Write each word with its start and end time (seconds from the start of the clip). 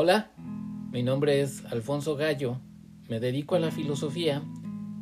Hola, 0.00 0.30
mi 0.92 1.02
nombre 1.02 1.40
es 1.40 1.64
Alfonso 1.64 2.14
Gallo, 2.14 2.60
me 3.08 3.18
dedico 3.18 3.56
a 3.56 3.58
la 3.58 3.72
filosofía 3.72 4.44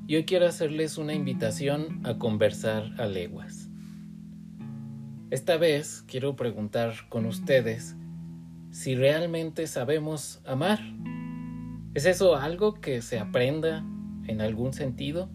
y 0.06 0.16
hoy 0.16 0.24
quiero 0.24 0.46
hacerles 0.46 0.96
una 0.96 1.12
invitación 1.12 2.00
a 2.06 2.16
conversar 2.16 2.98
a 2.98 3.04
leguas. 3.04 3.68
Esta 5.30 5.58
vez 5.58 6.02
quiero 6.08 6.34
preguntar 6.34 6.94
con 7.10 7.26
ustedes 7.26 7.94
si 8.70 8.94
realmente 8.94 9.66
sabemos 9.66 10.40
amar. 10.46 10.80
¿Es 11.92 12.06
eso 12.06 12.34
algo 12.34 12.80
que 12.80 13.02
se 13.02 13.18
aprenda 13.18 13.84
en 14.26 14.40
algún 14.40 14.72
sentido? 14.72 15.28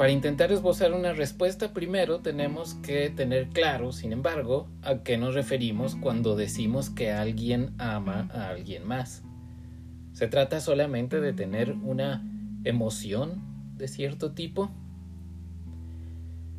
Para 0.00 0.12
intentar 0.12 0.50
esbozar 0.50 0.94
una 0.94 1.12
respuesta, 1.12 1.74
primero 1.74 2.20
tenemos 2.20 2.72
que 2.72 3.10
tener 3.10 3.50
claro, 3.50 3.92
sin 3.92 4.14
embargo, 4.14 4.66
a 4.80 5.02
qué 5.02 5.18
nos 5.18 5.34
referimos 5.34 5.94
cuando 5.94 6.36
decimos 6.36 6.88
que 6.88 7.10
alguien 7.10 7.74
ama 7.76 8.30
a 8.32 8.48
alguien 8.48 8.88
más. 8.88 9.22
¿Se 10.14 10.26
trata 10.26 10.60
solamente 10.60 11.20
de 11.20 11.34
tener 11.34 11.72
una 11.72 12.26
emoción 12.64 13.42
de 13.76 13.88
cierto 13.88 14.32
tipo? 14.32 14.70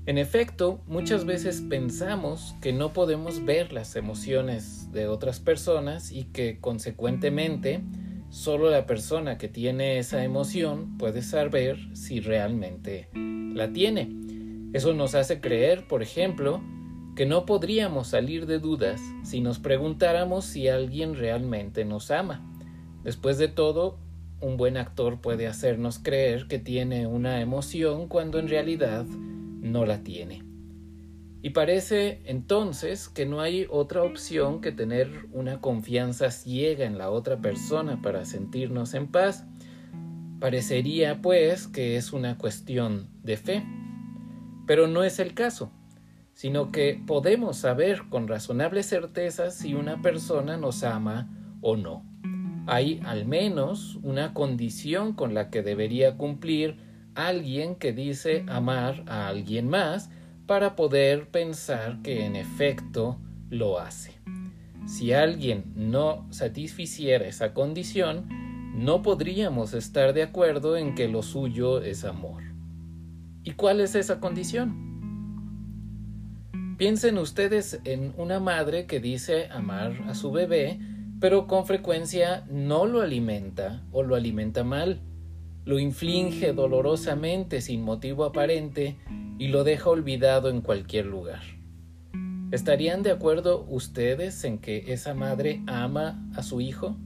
En 0.05 0.19
efecto, 0.19 0.83
muchas 0.85 1.25
veces 1.25 1.61
pensamos 1.67 2.55
que 2.61 2.73
no 2.73 2.94
podemos 2.94 3.44
ver 3.44 3.73
las 3.73 3.95
emociones 3.95 4.91
de 4.91 5.08
otras 5.08 5.39
personas 5.39 6.11
y 6.11 6.25
que 6.25 6.59
consecuentemente 6.59 7.81
Solo 8.31 8.70
la 8.70 8.85
persona 8.85 9.38
que 9.38 9.49
tiene 9.49 9.99
esa 9.99 10.23
emoción 10.23 10.98
puede 10.98 11.22
saber 11.22 11.77
si 11.94 12.22
realmente 12.22 13.09
la 13.13 13.73
tiene. 13.73 14.09
Eso 14.72 14.94
nos 14.94 15.16
hace 15.16 15.41
creer, 15.41 15.85
por 15.85 16.02
ejemplo, 16.02 16.61
que 17.17 17.25
no 17.25 17.45
podríamos 17.45 18.08
salir 18.08 18.45
de 18.45 18.59
dudas 18.59 19.02
si 19.23 19.42
nos 19.42 19.59
preguntáramos 19.59 20.45
si 20.45 20.70
alguien 20.70 21.16
realmente 21.16 21.83
nos 21.83 22.09
ama. 22.09 22.50
Después 23.03 23.38
de 23.38 23.50
todo, 23.50 24.00
un 24.39 24.55
buen 24.55 24.77
actor 24.77 25.20
puede 25.20 25.45
hacernos 25.48 26.00
creer 26.00 26.48
que 26.48 26.58
tiene 26.58 27.08
una 27.08 27.42
emoción 27.42 28.08
cuando 28.08 28.39
en 28.39 28.48
realidad 28.48 29.05
no 29.05 29.86
la 29.86 30.03
tiene. 30.03 30.50
Y 31.44 31.52
parece 31.52 32.22
entonces 32.25 33.09
que 33.09 33.25
no 33.25 33.42
hay 33.42 33.66
otra 33.70 34.03
opción 34.03 34.61
que 34.61 34.72
tener 34.72 35.28
una 35.31 35.59
confianza 35.59 36.30
ciega 36.30 36.86
en 36.86 36.98
la 37.00 37.09
otra 37.09 37.42
persona 37.42 38.00
para 38.02 38.25
sentirnos 38.25 38.94
en 38.94 39.08
paz. 39.08 39.45
Parecería 40.39 41.22
pues 41.22 41.67
que 41.67 41.95
es 41.95 42.14
una 42.14 42.38
cuestión 42.38 43.09
de 43.23 43.38
fe. 43.38 43.66
Pero 44.67 44.88
no 44.88 45.03
es 45.03 45.20
el 45.20 45.33
caso, 45.33 45.72
sino 46.33 46.72
que 46.72 47.02
podemos 47.08 47.58
saber 47.58 48.03
con 48.09 48.28
razonable 48.28 48.83
certeza 48.83 49.50
si 49.50 49.73
una 49.73 50.02
persona 50.02 50.58
nos 50.58 50.83
ama 50.83 51.58
o 51.61 51.76
no. 51.76 52.05
Hay 52.67 53.02
al 53.03 53.26
menos 53.26 53.98
una 54.03 54.36
condición 54.36 55.14
con 55.14 55.33
la 55.33 55.50
que 55.50 55.64
debería 55.64 56.17
cumplir 56.17 56.78
alguien 57.16 57.76
que 57.76 57.94
dice 57.94 58.45
amar 58.48 59.03
a 59.08 59.28
alguien 59.28 59.67
más, 59.67 60.11
para 60.52 60.75
poder 60.75 61.30
pensar 61.30 62.02
que 62.02 62.25
en 62.25 62.35
efecto 62.35 63.17
lo 63.49 63.80
hace. 63.80 64.11
Si 64.85 65.13
alguien 65.13 65.71
no 65.77 66.27
satisficiera 66.30 67.25
esa 67.25 67.53
condición, 67.53 68.27
no 68.75 69.02
podríamos 69.02 69.73
estar 69.73 70.11
de 70.11 70.23
acuerdo 70.23 70.75
en 70.75 70.93
que 70.93 71.08
lo 71.08 71.23
suyo 71.23 71.81
es 71.81 72.03
amor. 72.03 72.43
¿Y 73.45 73.52
cuál 73.52 73.80
es 73.80 73.95
esa 73.95 74.19
condición? 74.19 74.75
Piensen 76.77 77.17
ustedes 77.17 77.80
en 77.86 78.13
una 78.17 78.41
madre 78.41 78.88
que 78.88 78.99
dice 78.99 79.47
amar 79.52 80.03
a 80.09 80.15
su 80.15 80.33
bebé, 80.33 80.81
pero 81.21 81.47
con 81.47 81.65
frecuencia 81.65 82.43
no 82.49 82.86
lo 82.86 82.99
alimenta 82.99 83.83
o 83.93 84.03
lo 84.03 84.15
alimenta 84.15 84.65
mal, 84.65 84.99
lo 85.66 85.80
inflige 85.80 86.54
dolorosamente 86.54 87.61
sin 87.61 87.82
motivo 87.82 88.26
aparente 88.26 88.98
y 89.38 89.49
lo 89.49 89.64
deja 89.64 89.89
olvidado 89.89 90.49
en 90.49 90.61
cualquier 90.61 91.05
lugar. 91.05 91.42
¿Estarían 92.52 93.04
de 93.04 93.11
acuerdo 93.11 93.66
ustedes 93.70 94.44
en 94.44 94.58
que 94.58 94.92
esa 94.92 95.14
madre 95.14 95.61
ama 95.67 96.27
a 96.36 96.44
su 96.44 96.61
hijo? 96.61 96.98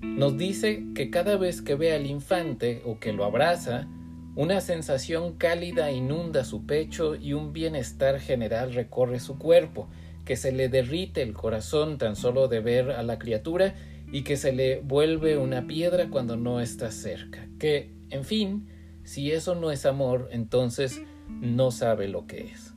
Nos 0.00 0.36
dice 0.36 0.84
que 0.94 1.10
cada 1.10 1.36
vez 1.36 1.62
que 1.62 1.74
ve 1.74 1.92
al 1.94 2.06
infante 2.06 2.82
o 2.84 2.98
que 2.98 3.12
lo 3.12 3.24
abraza, 3.24 3.86
una 4.34 4.60
sensación 4.60 5.34
cálida 5.36 5.92
inunda 5.92 6.44
su 6.44 6.64
pecho 6.64 7.14
y 7.14 7.34
un 7.34 7.52
bienestar 7.52 8.18
general 8.18 8.72
recorre 8.72 9.20
su 9.20 9.38
cuerpo, 9.38 9.88
que 10.24 10.36
se 10.36 10.52
le 10.52 10.68
derrite 10.68 11.22
el 11.22 11.34
corazón 11.34 11.98
tan 11.98 12.16
solo 12.16 12.48
de 12.48 12.60
ver 12.60 12.92
a 12.92 13.02
la 13.02 13.18
criatura 13.18 13.74
y 14.12 14.22
que 14.22 14.36
se 14.36 14.52
le 14.52 14.80
vuelve 14.80 15.38
una 15.38 15.66
piedra 15.66 16.10
cuando 16.10 16.36
no 16.36 16.60
está 16.60 16.92
cerca. 16.92 17.48
Que, 17.58 17.96
en 18.10 18.24
fin, 18.24 18.68
si 19.04 19.32
eso 19.32 19.54
no 19.54 19.70
es 19.70 19.86
amor, 19.86 20.28
entonces 20.30 21.02
no 21.40 21.70
sabe 21.70 22.08
lo 22.08 22.26
que 22.26 22.42
es. 22.42 22.74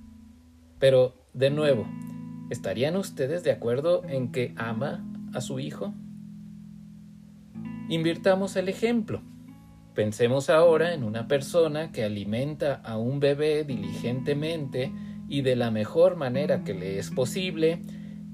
Pero, 0.80 1.28
de 1.34 1.50
nuevo, 1.50 1.86
¿estarían 2.50 2.96
ustedes 2.96 3.44
de 3.44 3.52
acuerdo 3.52 4.04
en 4.08 4.32
que 4.32 4.54
ama 4.56 5.06
a 5.34 5.42
su 5.42 5.60
hijo? 5.60 5.94
Invirtamos 7.90 8.56
el 8.56 8.70
ejemplo. 8.70 9.22
Pensemos 9.94 10.50
ahora 10.50 10.94
en 10.94 11.04
una 11.04 11.28
persona 11.28 11.92
que 11.92 12.04
alimenta 12.04 12.76
a 12.76 12.98
un 12.98 13.20
bebé 13.20 13.66
diligentemente 13.66 14.92
y 15.28 15.42
de 15.42 15.56
la 15.56 15.70
mejor 15.70 16.16
manera 16.16 16.64
que 16.64 16.74
le 16.74 16.98
es 16.98 17.12
posible, 17.12 17.82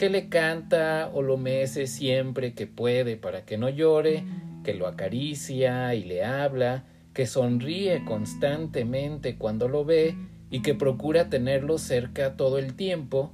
que 0.02 0.10
le 0.10 0.30
canta 0.30 1.12
o 1.14 1.22
lo 1.22 1.38
mece 1.38 1.86
siempre 1.86 2.56
que 2.56 2.66
puede 2.66 3.18
para 3.18 3.46
que 3.46 3.60
no 3.60 3.70
llore, 3.70 4.24
que 4.64 4.74
lo 4.74 4.88
acaricia 4.88 5.94
y 5.94 6.04
le 6.04 6.24
habla, 6.26 6.86
que 7.14 7.28
sonríe 7.28 8.04
constantemente 8.04 9.36
cuando 9.36 9.68
lo 9.68 9.86
ve 9.86 10.16
y 10.50 10.64
que 10.64 10.74
procura 10.74 11.30
tenerlo 11.30 11.78
cerca 11.78 12.36
todo 12.36 12.58
el 12.58 12.74
tiempo, 12.74 13.32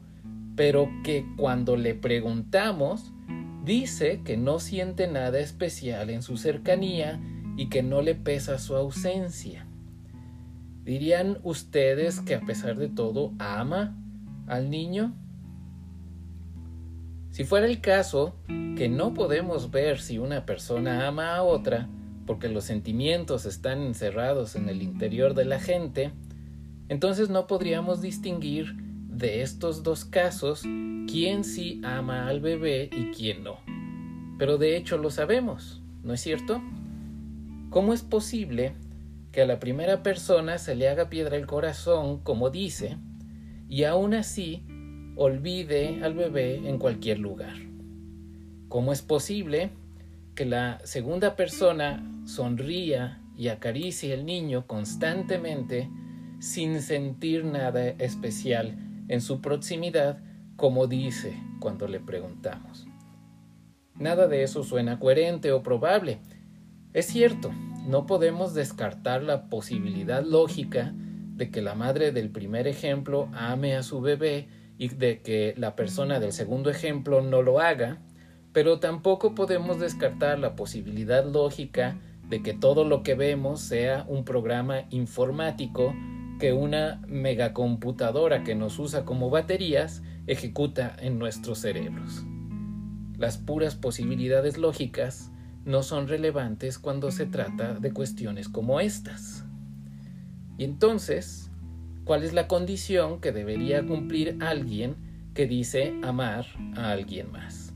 pero 0.57 0.89
que 1.05 1.25
cuando 1.37 1.77
le 1.77 1.93
preguntamos 1.93 3.13
dice 3.63 4.19
que 4.25 4.35
no 4.35 4.59
siente 4.59 5.07
nada 5.07 5.39
especial 5.39 6.09
en 6.09 6.21
su 6.21 6.35
cercanía 6.35 7.17
y 7.55 7.69
que 7.69 7.81
no 7.81 8.01
le 8.01 8.13
pesa 8.13 8.59
su 8.59 8.75
ausencia. 8.75 9.65
¿Dirían 10.83 11.37
ustedes 11.43 12.19
que 12.19 12.35
a 12.35 12.41
pesar 12.41 12.75
de 12.75 12.89
todo 12.89 13.31
ama 13.39 13.95
al 14.47 14.69
niño? 14.69 15.13
Si 17.37 17.43
fuera 17.43 17.67
el 17.67 17.81
caso 17.81 18.33
que 18.47 18.89
no 18.89 19.13
podemos 19.13 19.69
ver 19.69 19.99
si 19.99 20.17
una 20.17 20.47
persona 20.47 21.07
ama 21.07 21.35
a 21.35 21.43
otra, 21.43 21.87
porque 22.25 22.49
los 22.49 22.63
sentimientos 22.63 23.45
están 23.45 23.83
encerrados 23.83 24.55
en 24.55 24.69
el 24.69 24.81
interior 24.81 25.35
de 25.35 25.45
la 25.45 25.59
gente, 25.59 26.09
entonces 26.89 27.29
no 27.29 27.45
podríamos 27.45 28.01
distinguir 28.01 28.73
de 28.75 29.43
estos 29.43 29.83
dos 29.83 30.03
casos 30.03 30.63
quién 31.07 31.43
sí 31.43 31.79
ama 31.83 32.27
al 32.27 32.39
bebé 32.39 32.89
y 32.91 33.11
quién 33.11 33.43
no. 33.43 33.59
Pero 34.39 34.57
de 34.57 34.75
hecho 34.75 34.97
lo 34.97 35.11
sabemos, 35.11 35.83
¿no 36.01 36.15
es 36.15 36.21
cierto? 36.21 36.59
¿Cómo 37.69 37.93
es 37.93 38.01
posible 38.01 38.73
que 39.31 39.43
a 39.43 39.45
la 39.45 39.59
primera 39.59 40.01
persona 40.01 40.57
se 40.57 40.73
le 40.73 40.89
haga 40.89 41.07
piedra 41.07 41.37
el 41.37 41.45
corazón, 41.45 42.17
como 42.23 42.49
dice, 42.49 42.97
y 43.69 43.83
aún 43.83 44.15
así 44.15 44.63
olvide 45.17 46.03
al 46.03 46.13
bebé 46.13 46.67
en 46.67 46.77
cualquier 46.77 47.19
lugar? 47.19 47.55
¿Cómo 48.69 48.93
es 48.93 49.01
posible 49.01 49.71
que 50.35 50.45
la 50.45 50.79
segunda 50.85 51.35
persona 51.35 52.03
sonría 52.25 53.21
y 53.35 53.47
acaricie 53.49 54.13
al 54.13 54.25
niño 54.25 54.67
constantemente 54.67 55.89
sin 56.39 56.81
sentir 56.81 57.45
nada 57.45 57.87
especial 57.87 58.77
en 59.07 59.21
su 59.21 59.41
proximidad, 59.41 60.19
como 60.55 60.87
dice 60.87 61.35
cuando 61.59 61.87
le 61.87 61.99
preguntamos. 61.99 62.87
Nada 63.95 64.27
de 64.27 64.43
eso 64.43 64.63
suena 64.63 64.99
coherente 64.99 65.51
o 65.51 65.63
probable. 65.63 66.19
Es 66.93 67.07
cierto, 67.07 67.51
no 67.87 68.05
podemos 68.05 68.53
descartar 68.53 69.23
la 69.23 69.49
posibilidad 69.49 70.23
lógica 70.23 70.93
de 71.35 71.49
que 71.49 71.61
la 71.61 71.73
madre 71.73 72.11
del 72.11 72.29
primer 72.29 72.67
ejemplo 72.67 73.29
ame 73.33 73.75
a 73.75 73.83
su 73.83 74.01
bebé 74.01 74.47
y 74.77 74.89
de 74.89 75.21
que 75.21 75.53
la 75.57 75.75
persona 75.75 76.19
del 76.19 76.31
segundo 76.31 76.69
ejemplo 76.69 77.21
no 77.21 77.41
lo 77.41 77.59
haga, 77.59 78.01
pero 78.53 78.79
tampoco 78.79 79.35
podemos 79.35 79.79
descartar 79.79 80.39
la 80.39 80.55
posibilidad 80.55 81.25
lógica 81.25 81.99
de 82.29 82.41
que 82.41 82.53
todo 82.53 82.83
lo 82.83 83.03
que 83.03 83.15
vemos 83.15 83.61
sea 83.61 84.05
un 84.07 84.25
programa 84.25 84.83
informático 84.89 85.95
que 86.39 86.53
una 86.53 87.01
megacomputadora 87.07 88.43
que 88.43 88.55
nos 88.55 88.77
usa 88.79 89.05
como 89.05 89.29
baterías 89.29 90.03
ejecuta 90.27 90.95
en 90.99 91.17
nuestros 91.17 91.59
cerebros. 91.59 92.23
Las 93.17 93.37
puras 93.37 93.75
posibilidades 93.75 94.57
lógicas 94.57 95.31
no 95.65 95.83
son 95.83 96.07
relevantes 96.07 96.77
cuando 96.77 97.11
se 97.11 97.25
trata 97.25 97.73
de 97.73 97.91
cuestiones 97.91 98.49
como 98.49 98.79
estas. 98.79 99.43
Y 100.57 100.63
entonces, 100.63 101.46
¿cuál 102.07 102.23
es 102.23 102.33
la 102.33 102.47
condición 102.47 103.21
que 103.21 103.31
debería 103.31 103.85
cumplir 103.85 104.37
alguien 104.41 104.95
que 105.35 105.45
dice 105.45 105.93
amar 106.01 106.47
a 106.75 106.91
alguien 106.91 107.31
más? 107.31 107.67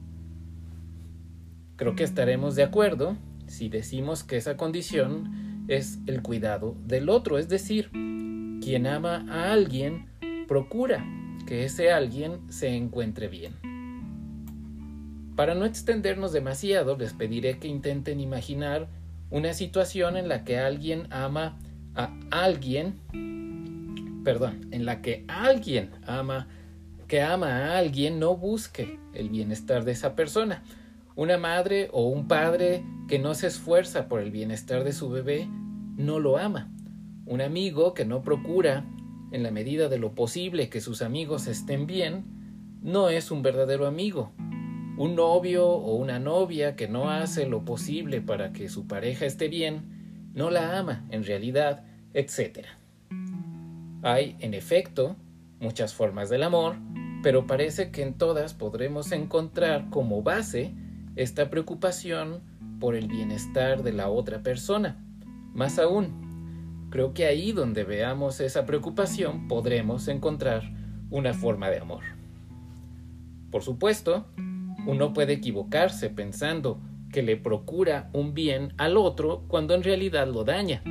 creo 1.81 1.95
que 1.95 2.04
estaremos 2.04 2.54
de 2.56 2.62
acuerdo 2.62 3.18
si 3.48 3.68
decimos 3.68 4.24
que 4.24 4.38
esa 4.38 4.56
condición 4.56 5.66
es 5.68 5.98
el 6.06 6.22
cuidado 6.22 6.75
del 6.86 7.10
otro, 7.10 7.39
es 7.39 7.50
decir, 7.50 7.89
quien 8.62 8.86
ama 8.86 9.25
a 9.31 9.51
alguien 9.51 10.06
procura 10.48 11.04
que 11.48 11.66
ese 11.66 11.92
alguien 11.92 12.39
se 12.51 12.75
encuentre 12.75 13.30
bien. 13.30 13.56
Para 15.36 15.56
no 15.56 15.66
extendernos 15.66 16.31
demasiado, 16.33 16.95
les 16.95 17.13
pediré 17.13 17.57
que 17.57 17.68
intenten 17.68 18.19
imaginar 18.19 18.88
una 19.31 19.56
situación 19.56 20.18
en 20.18 20.30
la 20.30 20.44
que 20.44 20.60
alguien 20.60 21.07
ama 21.10 21.57
a 21.95 22.13
alguien, 22.30 23.00
perdón, 24.23 24.68
en 24.71 24.85
la 24.85 25.01
que 25.01 25.25
alguien 25.27 25.91
ama, 26.06 26.47
que 27.07 27.21
ama 27.21 27.47
a 27.47 27.77
alguien 27.77 28.19
no 28.19 28.35
busque 28.38 29.00
el 29.13 29.29
bienestar 29.29 29.83
de 29.83 29.91
esa 29.91 30.15
persona. 30.15 30.63
Una 31.15 31.38
madre 31.38 31.89
o 31.91 32.07
un 32.07 32.27
padre 32.27 32.83
que 33.07 33.19
no 33.19 33.33
se 33.33 33.47
esfuerza 33.47 34.07
por 34.07 34.21
el 34.21 34.31
bienestar 34.31 34.83
de 34.83 34.94
su 34.94 35.09
bebé 35.09 35.47
no 35.97 36.19
lo 36.19 36.38
ama. 36.38 36.71
Un 37.25 37.41
amigo 37.41 37.94
que 37.94 38.06
no 38.06 38.21
procura, 38.21 38.85
en 39.31 39.44
la 39.44 39.51
medida 39.51 39.89
de 39.89 40.00
lo 40.00 40.15
posible, 40.15 40.69
que 40.69 40.81
sus 40.81 41.01
amigos 41.01 41.47
estén 41.47 41.85
bien, 41.85 42.25
no 42.81 43.09
es 43.09 43.31
un 43.31 43.41
verdadero 43.41 43.88
amigo. 43.88 44.31
Un 44.97 45.15
novio 45.15 45.68
o 45.68 45.95
una 45.95 46.19
novia 46.19 46.75
que 46.75 46.88
no 46.88 47.09
hace 47.09 47.45
lo 47.45 47.63
posible 47.65 48.21
para 48.21 48.53
que 48.53 48.69
su 48.69 48.88
pareja 48.88 49.25
esté 49.25 49.47
bien, 49.47 50.31
no 50.33 50.50
la 50.50 50.77
ama 50.79 51.06
en 51.09 51.23
realidad, 51.23 51.83
etc. 52.13 52.65
Hay, 54.03 54.36
en 54.39 54.53
efecto, 54.53 55.15
muchas 55.59 55.94
formas 55.94 56.30
del 56.30 56.44
amor, 56.44 56.75
pero 57.21 57.45
parece 57.45 57.92
que 57.92 58.01
en 58.01 58.15
todas 58.15 58.53
podremos 58.53 59.12
encontrar 59.12 59.89
como 59.89 60.24
base 60.24 60.74
esta 61.15 61.50
preocupación 61.50 62.42
por 62.80 62.95
el 62.95 63.07
bienestar 63.07 63.83
de 63.83 63.94
la 63.94 64.09
otra 64.09 64.42
persona. 64.42 64.98
Más 65.53 65.77
aún, 65.77 66.88
creo 66.89 67.13
que 67.13 67.25
ahí 67.25 67.51
donde 67.51 67.83
veamos 67.83 68.39
esa 68.39 68.65
preocupación 68.65 69.48
podremos 69.48 70.07
encontrar 70.07 70.63
una 71.12 71.33
forma 71.36 71.69
de 71.69 71.80
amor. 71.80 72.04
Por 73.51 73.62
supuesto, 73.62 74.25
uno 74.88 75.13
puede 75.13 75.33
equivocarse 75.33 76.09
pensando 76.09 76.81
que 77.12 77.21
le 77.21 77.38
procura 77.38 78.09
un 78.13 78.33
bien 78.33 78.74
al 78.77 78.97
otro 78.97 79.44
cuando 79.47 79.75
en 79.75 79.83
realidad 79.83 80.27
lo 80.27 80.44
daña. 80.44 80.81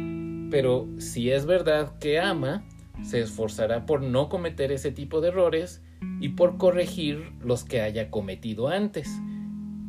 Pero 0.50 0.86
si 0.98 1.30
es 1.30 1.46
verdad 1.46 1.98
que 1.98 2.20
ama, 2.20 2.64
se 3.02 3.20
esforzará 3.20 3.86
por 3.86 4.02
no 4.02 4.28
cometer 4.28 4.72
ese 4.72 4.92
tipo 4.92 5.20
de 5.20 5.28
errores 5.28 5.82
y 6.20 6.30
por 6.30 6.58
corregir 6.58 7.32
los 7.42 7.64
que 7.64 7.80
haya 7.80 8.10
cometido 8.10 8.68
antes. 8.68 9.10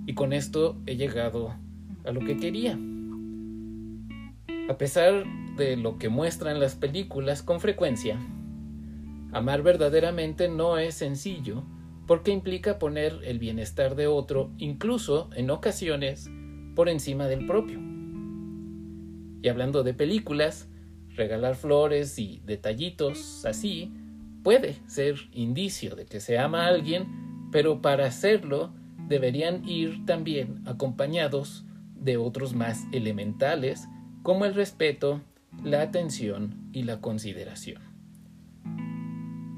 Y 0.05 0.13
con 0.13 0.33
esto 0.33 0.77
he 0.85 0.95
llegado 0.95 1.55
a 2.05 2.11
lo 2.11 2.21
que 2.21 2.37
quería. 2.37 2.77
A 4.69 4.77
pesar 4.77 5.25
de 5.57 5.75
lo 5.75 5.97
que 5.97 6.09
muestran 6.09 6.59
las 6.59 6.75
películas 6.75 7.43
con 7.43 7.59
frecuencia, 7.59 8.17
amar 9.31 9.63
verdaderamente 9.63 10.47
no 10.47 10.77
es 10.77 10.95
sencillo 10.95 11.63
porque 12.07 12.31
implica 12.31 12.79
poner 12.79 13.19
el 13.23 13.39
bienestar 13.39 13.95
de 13.95 14.07
otro, 14.07 14.51
incluso 14.57 15.29
en 15.35 15.49
ocasiones, 15.49 16.29
por 16.75 16.89
encima 16.89 17.27
del 17.27 17.45
propio. 17.45 17.79
Y 19.41 19.47
hablando 19.47 19.83
de 19.83 19.93
películas, 19.93 20.69
regalar 21.15 21.55
flores 21.55 22.17
y 22.19 22.41
detallitos 22.45 23.45
así 23.45 23.91
puede 24.43 24.75
ser 24.87 25.15
indicio 25.31 25.95
de 25.95 26.05
que 26.05 26.19
se 26.19 26.37
ama 26.37 26.65
a 26.65 26.67
alguien, 26.67 27.49
pero 27.51 27.81
para 27.81 28.05
hacerlo 28.05 28.73
deberían 29.07 29.67
ir 29.67 30.05
también 30.05 30.61
acompañados 30.65 31.65
de 31.95 32.17
otros 32.17 32.53
más 32.53 32.85
elementales 32.91 33.87
como 34.23 34.45
el 34.45 34.55
respeto, 34.55 35.21
la 35.63 35.81
atención 35.81 36.69
y 36.71 36.83
la 36.83 37.01
consideración. 37.01 37.81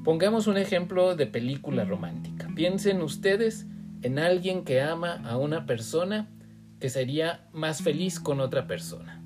Pongamos 0.04 0.48
un 0.48 0.58
ejemplo 0.58 1.16
de 1.16 1.28
película 1.28 1.86
romántica. 1.86 2.50
Piensen 2.56 3.02
ustedes 3.02 3.68
en 4.02 4.20
alguien 4.20 4.66
que 4.66 4.82
ama 4.82 5.22
a 5.24 5.38
una 5.38 5.66
persona 5.66 6.30
que 6.80 6.90
sería 6.90 7.48
más 7.54 7.82
feliz 7.82 8.20
con 8.20 8.42
otra 8.42 8.68
persona. 8.68 9.23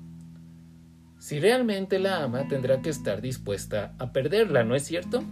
Si 1.28 1.40
realmente 1.40 1.98
la 1.98 2.24
ama, 2.24 2.48
tendrá 2.48 2.80
que 2.80 2.88
estar 2.88 3.20
dispuesta 3.20 3.94
a 3.98 4.12
perderla, 4.14 4.64
¿no 4.64 4.74
es 4.74 4.84
cierto? 4.84 5.22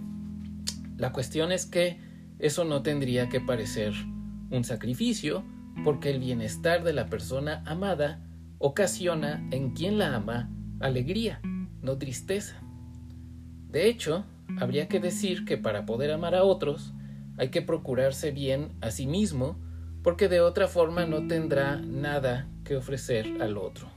La 0.98 1.10
cuestión 1.10 1.52
es 1.52 1.64
que 1.64 1.98
eso 2.38 2.66
no 2.66 2.82
tendría 2.82 3.30
que 3.30 3.40
parecer 3.40 3.94
un 4.50 4.62
sacrificio, 4.62 5.42
porque 5.84 6.10
el 6.10 6.20
bienestar 6.20 6.84
de 6.84 6.92
la 6.92 7.06
persona 7.06 7.62
amada 7.64 8.22
ocasiona 8.58 9.42
en 9.50 9.70
quien 9.70 9.96
la 9.96 10.14
ama 10.14 10.50
alegría, 10.80 11.40
no 11.80 11.96
tristeza. 11.96 12.60
De 13.70 13.88
hecho, 13.88 14.26
habría 14.60 14.88
que 14.88 15.00
decir 15.00 15.46
que 15.46 15.56
para 15.56 15.86
poder 15.86 16.10
amar 16.10 16.34
a 16.34 16.44
otros 16.44 16.92
hay 17.38 17.48
que 17.48 17.62
procurarse 17.62 18.32
bien 18.32 18.72
a 18.82 18.90
sí 18.90 19.06
mismo, 19.06 19.58
porque 20.02 20.28
de 20.28 20.42
otra 20.42 20.68
forma 20.68 21.06
no 21.06 21.26
tendrá 21.26 21.76
nada 21.76 22.50
que 22.64 22.76
ofrecer 22.76 23.40
al 23.40 23.56
otro. 23.56 23.90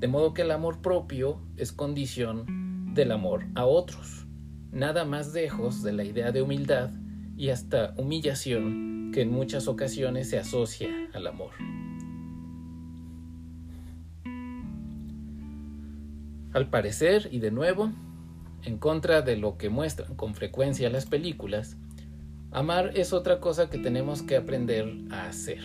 De 0.00 0.08
modo 0.08 0.32
que 0.32 0.40
el 0.42 0.50
amor 0.50 0.80
propio 0.80 1.42
es 1.58 1.72
condición 1.72 2.94
del 2.94 3.12
amor 3.12 3.44
a 3.54 3.66
otros, 3.66 4.26
nada 4.72 5.04
más 5.04 5.34
lejos 5.34 5.82
de 5.82 5.92
la 5.92 6.04
idea 6.04 6.32
de 6.32 6.40
humildad 6.40 6.90
y 7.36 7.50
hasta 7.50 7.92
humillación 7.98 9.10
que 9.12 9.20
en 9.20 9.30
muchas 9.30 9.68
ocasiones 9.68 10.30
se 10.30 10.38
asocia 10.38 10.88
al 11.12 11.26
amor. 11.26 11.50
Al 16.54 16.70
parecer, 16.70 17.28
y 17.30 17.40
de 17.40 17.50
nuevo, 17.50 17.92
en 18.62 18.78
contra 18.78 19.20
de 19.20 19.36
lo 19.36 19.58
que 19.58 19.68
muestran 19.68 20.14
con 20.14 20.34
frecuencia 20.34 20.88
las 20.88 21.04
películas, 21.04 21.76
amar 22.52 22.92
es 22.94 23.12
otra 23.12 23.38
cosa 23.38 23.68
que 23.68 23.76
tenemos 23.76 24.22
que 24.22 24.36
aprender 24.36 24.90
a 25.10 25.26
hacer. 25.26 25.62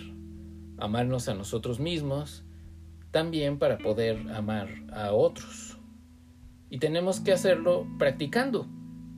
Amarnos 0.78 1.30
a 1.30 1.36
nosotros 1.36 1.80
mismos, 1.80 2.44
también 3.16 3.60
para 3.60 3.78
poder 3.78 4.30
amar 4.34 4.68
a 4.92 5.14
otros. 5.14 5.80
Y 6.70 6.80
tenemos 6.80 7.22
que 7.22 7.32
hacerlo 7.32 7.88
practicando, 7.98 8.68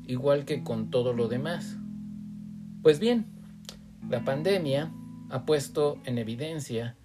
igual 0.06 0.46
que 0.46 0.64
con 0.64 0.92
todo 0.92 1.14
lo 1.14 1.28
demás. 1.28 1.80
Pues 2.84 3.00
bien, 3.00 3.26
la 4.08 4.24
pandemia 4.24 4.94
ha 5.32 5.46
puesto 5.46 5.98
en 6.06 6.20
evidencia 6.20 6.96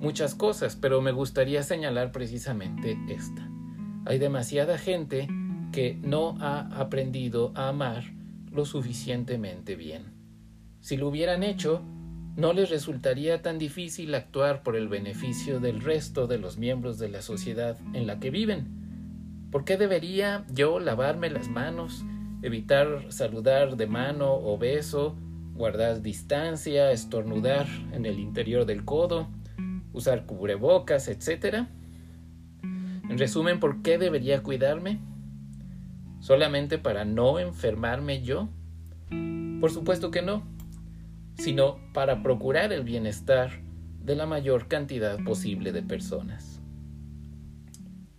muchas 0.00 0.34
cosas, 0.34 0.76
pero 0.76 1.00
me 1.00 1.12
gustaría 1.12 1.62
señalar 1.62 2.12
precisamente 2.12 2.98
esta. 3.08 3.48
Hay 4.04 4.18
demasiada 4.18 4.76
gente 4.76 5.26
que 5.72 5.94
no 5.94 6.36
ha 6.40 6.78
aprendido 6.78 7.52
a 7.54 7.70
amar 7.70 8.04
lo 8.52 8.66
suficientemente 8.66 9.76
bien. 9.76 10.12
Si 10.80 10.98
lo 10.98 11.08
hubieran 11.08 11.42
hecho, 11.42 11.80
no 12.36 12.52
les 12.52 12.70
resultaría 12.70 13.42
tan 13.42 13.58
difícil 13.58 14.14
actuar 14.14 14.62
por 14.62 14.74
el 14.76 14.88
beneficio 14.88 15.60
del 15.60 15.80
resto 15.80 16.26
de 16.26 16.38
los 16.38 16.58
miembros 16.58 16.98
de 16.98 17.08
la 17.08 17.22
sociedad 17.22 17.78
en 17.92 18.06
la 18.06 18.18
que 18.18 18.30
viven. 18.30 18.66
¿Por 19.52 19.64
qué 19.64 19.76
debería 19.76 20.44
yo 20.52 20.80
lavarme 20.80 21.30
las 21.30 21.48
manos, 21.48 22.04
evitar 22.42 23.06
saludar 23.10 23.76
de 23.76 23.86
mano 23.86 24.34
o 24.34 24.58
beso, 24.58 25.16
guardar 25.54 26.02
distancia, 26.02 26.90
estornudar 26.90 27.68
en 27.92 28.04
el 28.04 28.18
interior 28.18 28.66
del 28.66 28.84
codo, 28.84 29.28
usar 29.92 30.26
cubrebocas, 30.26 31.06
etcétera? 31.06 31.68
En 32.62 33.16
resumen, 33.16 33.60
¿por 33.60 33.82
qué 33.82 33.96
debería 33.96 34.42
cuidarme? 34.42 34.98
¿Solamente 36.18 36.78
para 36.78 37.04
no 37.04 37.38
enfermarme 37.38 38.22
yo? 38.22 38.48
Por 39.60 39.70
supuesto 39.70 40.10
que 40.10 40.22
no 40.22 40.53
sino 41.36 41.78
para 41.92 42.22
procurar 42.22 42.72
el 42.72 42.84
bienestar 42.84 43.62
de 44.02 44.16
la 44.16 44.26
mayor 44.26 44.68
cantidad 44.68 45.18
posible 45.24 45.72
de 45.72 45.82
personas. 45.82 46.60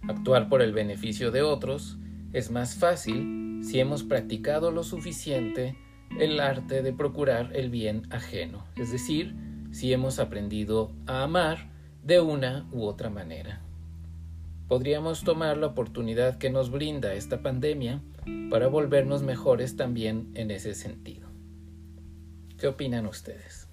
Actuar 0.08 0.50
por 0.50 0.62
el 0.62 0.74
beneficio 0.74 1.32
de 1.32 1.42
otros 1.42 1.98
es 2.34 2.52
más 2.52 2.76
fácil 2.76 3.62
si 3.64 3.80
hemos 3.80 4.04
practicado 4.04 4.72
lo 4.72 4.84
suficiente 4.84 5.76
el 6.20 6.40
arte 6.40 6.82
de 6.82 6.94
procurar 6.94 7.56
el 7.56 7.70
bien 7.70 8.04
ajeno, 8.10 8.66
es 8.76 8.92
decir, 8.92 9.36
si 9.72 9.92
hemos 9.92 10.20
aprendido 10.20 10.92
a 11.08 11.24
amar 11.24 11.70
de 12.04 12.20
una 12.20 12.68
u 12.72 12.84
otra 12.84 13.10
manera. 13.10 13.62
Podríamos 14.68 15.24
tomar 15.24 15.58
la 15.58 15.68
oportunidad 15.68 16.38
que 16.38 16.50
nos 16.50 16.72
brinda 16.72 17.14
esta 17.14 17.42
pandemia 17.42 18.02
para 18.50 18.68
volvernos 18.68 19.22
mejores 19.22 19.76
también 19.76 20.32
en 20.36 20.52
ese 20.52 20.74
sentido. 20.74 21.35
¿Qué 22.66 22.70
opinan 22.70 23.06
ustedes? 23.06 23.65